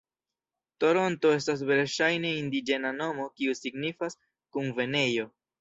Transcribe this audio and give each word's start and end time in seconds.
Toronto 0.83 1.33
estas 1.41 1.61
verŝajne 1.73 2.33
indiĝena 2.39 2.95
nomo 3.03 3.29
kiu 3.37 3.57
signifas 3.63 4.21
"Kunvenejo". 4.59 5.33